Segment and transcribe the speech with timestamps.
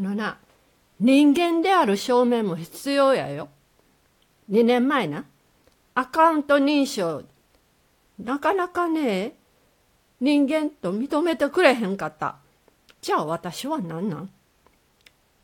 [0.00, 0.38] のな、
[0.98, 3.48] 人間である証明も必要やよ。
[4.50, 5.24] 2年前な、
[5.94, 7.22] アカウント認証、
[8.18, 9.36] なかなかね、
[10.20, 12.36] 人間と認めてくれへんかった。
[13.00, 14.30] じゃあ私は何なん？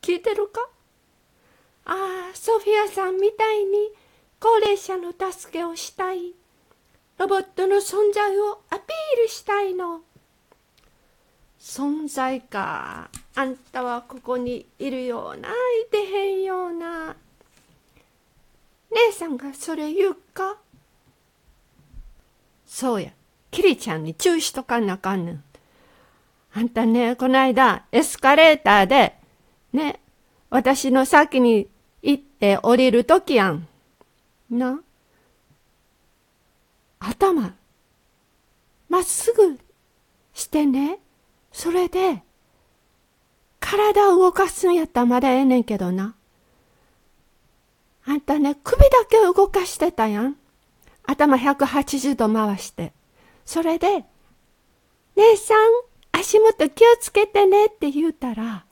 [0.02, 0.68] 聞いてるか？
[1.86, 3.90] ああ、ソフィアさんみたいに
[4.38, 6.34] 高齢者の助けをしたい。
[7.16, 10.02] ロボットの存在をアピールしたいの。
[11.58, 13.10] 存在か。
[13.38, 15.52] あんたはここにいるような、い
[15.90, 17.14] てへんような。
[18.90, 20.56] 姉さんがそれ言うか？
[22.66, 23.10] そうや。
[23.50, 25.44] キリちゃんに注意しとかなあかんねん。
[26.54, 29.14] あんたね、こないだエスカレーターで、
[29.74, 30.00] ね、
[30.48, 31.68] 私の先に
[32.02, 33.68] 行って降りるときやん。
[34.50, 34.80] な？
[36.98, 37.54] 頭、
[38.88, 39.58] まっすぐ
[40.32, 40.98] してね。
[41.52, 42.22] それで、
[43.68, 46.14] 体を動かすんやったらまだええねんけどな。
[48.06, 50.36] あんたね、首だけ動かしてたやん。
[51.04, 52.92] 頭180度回して。
[53.44, 54.04] それで、
[55.16, 55.56] 姉さん、
[56.12, 58.64] 足元気をつけてねって言うたら、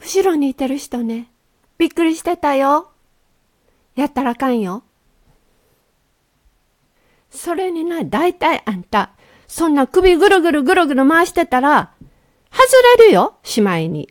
[0.00, 1.30] 後ろにいてる人ね、
[1.78, 2.90] びっくりしてたよ。
[3.94, 4.82] やったらあかんよ。
[7.30, 9.12] それにな、だいたいあんた、
[9.46, 11.92] そんな首ぐるぐるぐるぐる回してたら、
[12.66, 14.08] 外れるよ、しまいに。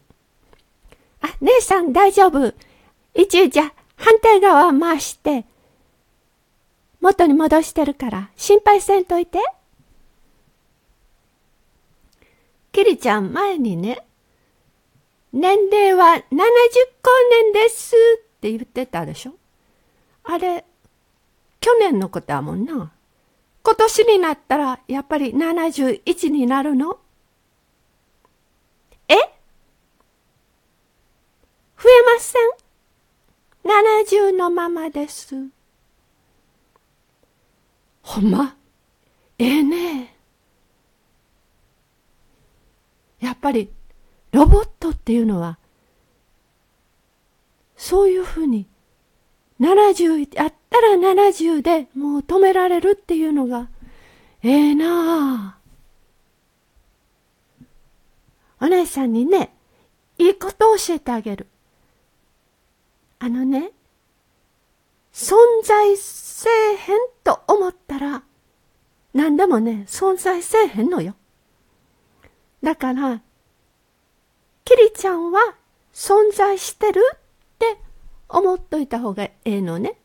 [1.21, 2.53] あ、姉さん大丈夫。
[3.13, 5.45] 一応じゃ、反対側回して、
[6.99, 9.39] 元に戻してるから、心配せんといて。
[12.71, 14.05] キリちゃん前にね、
[15.33, 16.25] 年齢は70光
[17.29, 19.33] 年ですって言ってたでしょ
[20.23, 20.65] あれ、
[21.59, 22.91] 去年のことやもんな。
[23.63, 26.99] 今年になったらやっぱり71になるの
[29.07, 29.13] え
[31.77, 32.41] 増えません。
[34.05, 35.35] 70のままです。
[38.01, 38.55] ほんま？
[39.37, 40.15] ええね
[43.19, 43.69] やっぱり
[44.31, 45.57] ロボットっていうのは
[47.77, 48.67] そういうふうに
[49.59, 53.69] 70あったら70でもう止められるっていうのが
[54.43, 55.61] ええなあ。
[58.63, 59.55] お姉さんにね、
[60.19, 61.47] いいことを教えてあげる。
[63.17, 63.71] あのね、
[65.13, 68.23] 存在せえへんと思ったら、
[69.13, 71.15] 何でもね、存在せえへんのよ。
[72.63, 73.21] だから、
[74.63, 75.39] キリちゃんは
[75.93, 77.17] 存在してるっ
[77.59, 77.77] て
[78.29, 79.97] 思っといた方がええのね。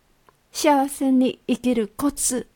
[0.50, 2.48] 幸せに生きるコツ。